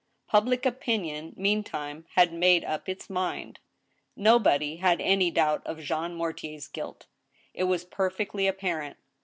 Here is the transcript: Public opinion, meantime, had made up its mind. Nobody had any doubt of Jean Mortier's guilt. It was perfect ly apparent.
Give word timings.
Public 0.25 0.65
opinion, 0.65 1.33
meantime, 1.37 2.07
had 2.15 2.33
made 2.33 2.63
up 2.65 2.89
its 2.89 3.07
mind. 3.07 3.59
Nobody 4.15 4.77
had 4.77 4.99
any 4.99 5.29
doubt 5.29 5.61
of 5.63 5.79
Jean 5.79 6.15
Mortier's 6.15 6.67
guilt. 6.67 7.05
It 7.53 7.65
was 7.65 7.85
perfect 7.85 8.33
ly 8.33 8.41
apparent. 8.45 8.97